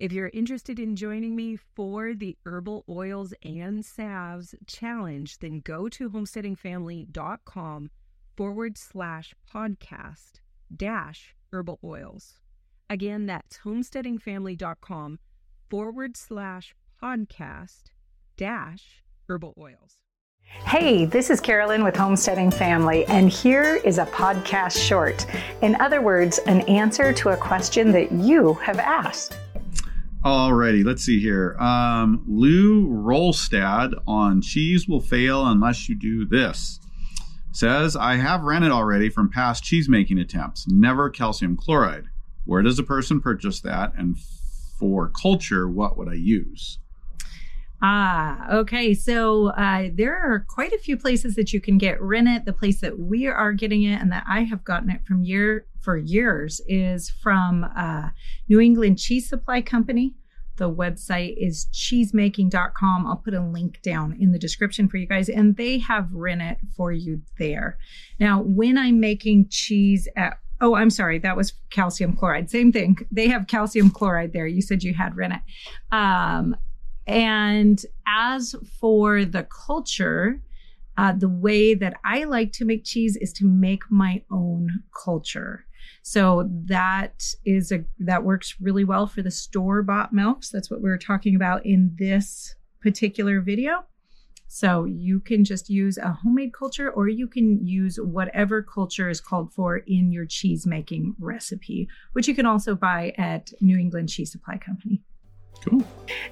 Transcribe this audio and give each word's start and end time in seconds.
If 0.00 0.12
you're 0.12 0.30
interested 0.32 0.78
in 0.78 0.96
joining 0.96 1.36
me 1.36 1.56
for 1.56 2.14
the 2.14 2.34
Herbal 2.46 2.86
Oils 2.88 3.34
and 3.42 3.84
Salves 3.84 4.54
Challenge, 4.66 5.38
then 5.40 5.60
go 5.60 5.90
to 5.90 6.08
homesteadingfamily.com 6.08 7.90
forward 8.34 8.78
slash 8.78 9.34
podcast 9.54 10.40
dash 10.74 11.34
herbal 11.52 11.80
oils. 11.84 12.40
Again, 12.88 13.26
that's 13.26 13.58
homesteadingfamily.com 13.58 15.18
forward 15.68 16.16
slash 16.16 16.74
podcast 17.02 17.90
dash 18.38 19.02
herbal 19.28 19.52
oils. 19.58 19.98
Hey, 20.64 21.04
this 21.04 21.28
is 21.28 21.42
Carolyn 21.42 21.84
with 21.84 21.94
Homesteading 21.94 22.52
Family, 22.52 23.04
and 23.04 23.28
here 23.28 23.76
is 23.84 23.98
a 23.98 24.06
podcast 24.06 24.82
short. 24.82 25.26
In 25.60 25.78
other 25.78 26.00
words, 26.00 26.38
an 26.46 26.62
answer 26.62 27.12
to 27.12 27.28
a 27.28 27.36
question 27.36 27.92
that 27.92 28.10
you 28.10 28.54
have 28.54 28.78
asked. 28.78 29.36
Alrighty, 30.24 30.84
let's 30.84 31.02
see 31.02 31.18
here. 31.18 31.56
Um, 31.58 32.22
Lou 32.28 32.86
Rolstad 32.88 33.94
on 34.06 34.42
cheese 34.42 34.86
will 34.86 35.00
fail 35.00 35.46
unless 35.46 35.88
you 35.88 35.94
do 35.94 36.26
this. 36.26 36.78
Says, 37.52 37.96
I 37.96 38.16
have 38.16 38.42
rennet 38.42 38.70
already 38.70 39.08
from 39.08 39.30
past 39.30 39.64
cheese 39.64 39.88
making 39.88 40.18
attempts, 40.18 40.66
never 40.68 41.08
calcium 41.08 41.56
chloride. 41.56 42.04
Where 42.44 42.60
does 42.60 42.78
a 42.78 42.82
person 42.82 43.22
purchase 43.22 43.62
that? 43.62 43.94
And 43.96 44.18
for 44.78 45.08
culture, 45.08 45.66
what 45.66 45.96
would 45.96 46.08
I 46.08 46.14
use? 46.14 46.78
Ah, 47.82 48.52
okay. 48.52 48.92
So 48.92 49.48
uh, 49.48 49.88
there 49.94 50.14
are 50.14 50.44
quite 50.48 50.72
a 50.72 50.78
few 50.78 50.96
places 50.98 51.34
that 51.36 51.52
you 51.52 51.60
can 51.60 51.78
get 51.78 52.00
rennet. 52.02 52.44
The 52.44 52.52
place 52.52 52.80
that 52.82 52.98
we 52.98 53.26
are 53.26 53.52
getting 53.52 53.84
it 53.84 54.00
and 54.00 54.12
that 54.12 54.24
I 54.28 54.42
have 54.42 54.64
gotten 54.64 54.90
it 54.90 55.06
from 55.06 55.22
year 55.22 55.66
for 55.80 55.96
years 55.96 56.60
is 56.66 57.08
from 57.08 57.64
uh, 57.76 58.10
New 58.48 58.60
England 58.60 58.98
Cheese 58.98 59.28
Supply 59.28 59.62
Company. 59.62 60.14
The 60.56 60.70
website 60.70 61.36
is 61.38 61.68
cheesemaking.com. 61.72 63.06
I'll 63.06 63.16
put 63.16 63.32
a 63.32 63.40
link 63.40 63.80
down 63.80 64.14
in 64.20 64.32
the 64.32 64.38
description 64.38 64.90
for 64.90 64.98
you 64.98 65.06
guys, 65.06 65.30
and 65.30 65.56
they 65.56 65.78
have 65.78 66.12
rennet 66.12 66.58
for 66.76 66.92
you 66.92 67.22
there. 67.38 67.78
Now, 68.18 68.42
when 68.42 68.76
I'm 68.76 69.00
making 69.00 69.48
cheese 69.48 70.06
at 70.16 70.38
Oh, 70.62 70.74
I'm 70.74 70.90
sorry. 70.90 71.18
That 71.18 71.38
was 71.38 71.54
calcium 71.70 72.14
chloride. 72.14 72.50
Same 72.50 72.70
thing. 72.70 72.98
They 73.10 73.28
have 73.28 73.46
calcium 73.46 73.88
chloride 73.90 74.34
there. 74.34 74.46
You 74.46 74.60
said 74.60 74.82
you 74.82 74.92
had 74.92 75.16
rennet. 75.16 75.40
Um, 75.90 76.54
and 77.10 77.84
as 78.06 78.54
for 78.78 79.24
the 79.24 79.42
culture, 79.42 80.40
uh, 80.96 81.12
the 81.12 81.28
way 81.28 81.74
that 81.74 81.96
I 82.04 82.22
like 82.22 82.52
to 82.52 82.64
make 82.64 82.84
cheese 82.84 83.16
is 83.16 83.32
to 83.34 83.46
make 83.46 83.82
my 83.90 84.22
own 84.30 84.68
culture. 85.04 85.66
So 86.02 86.48
that 86.66 87.24
is 87.44 87.72
a 87.72 87.84
that 87.98 88.22
works 88.22 88.54
really 88.60 88.84
well 88.84 89.08
for 89.08 89.22
the 89.22 89.30
store 89.30 89.82
bought 89.82 90.12
milks. 90.12 90.50
That's 90.50 90.70
what 90.70 90.82
we 90.82 90.88
were 90.88 90.98
talking 90.98 91.34
about 91.34 91.66
in 91.66 91.96
this 91.98 92.54
particular 92.80 93.40
video. 93.40 93.84
So 94.46 94.84
you 94.84 95.18
can 95.18 95.44
just 95.44 95.68
use 95.68 95.98
a 95.98 96.12
homemade 96.12 96.52
culture 96.52 96.90
or 96.90 97.08
you 97.08 97.26
can 97.26 97.66
use 97.66 97.98
whatever 98.00 98.62
culture 98.62 99.08
is 99.08 99.20
called 99.20 99.52
for 99.52 99.78
in 99.78 100.12
your 100.12 100.26
cheese 100.26 100.64
making 100.64 101.16
recipe, 101.18 101.88
which 102.12 102.28
you 102.28 102.34
can 102.36 102.46
also 102.46 102.76
buy 102.76 103.14
at 103.18 103.52
New 103.60 103.78
England 103.78 104.10
Cheese 104.10 104.30
Supply 104.30 104.58
Company. 104.58 105.02
Cool. 105.64 105.82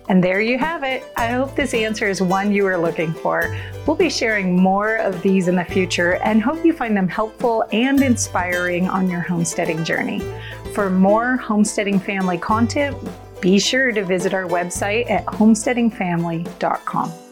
And 0.08 0.24
there 0.24 0.40
you 0.40 0.58
have 0.58 0.82
it. 0.82 1.04
I 1.16 1.28
hope 1.28 1.54
this 1.54 1.74
answer 1.74 2.08
is 2.08 2.22
one 2.22 2.50
you 2.50 2.66
are 2.66 2.78
looking 2.78 3.12
for. 3.12 3.56
We'll 3.86 3.96
be 3.96 4.10
sharing 4.10 4.56
more 4.56 4.96
of 4.96 5.20
these 5.22 5.48
in 5.48 5.56
the 5.56 5.64
future 5.64 6.14
and 6.16 6.42
hope 6.42 6.64
you 6.64 6.72
find 6.72 6.96
them 6.96 7.08
helpful 7.08 7.64
and 7.72 8.02
inspiring 8.02 8.88
on 8.88 9.10
your 9.10 9.20
homesteading 9.20 9.84
journey. 9.84 10.22
For 10.74 10.88
more 10.88 11.36
homesteading 11.36 12.00
family 12.00 12.38
content, 12.38 12.96
be 13.40 13.58
sure 13.58 13.92
to 13.92 14.04
visit 14.04 14.34
our 14.34 14.46
website 14.46 15.10
at 15.10 15.26
homesteadingfamily.com. 15.26 17.27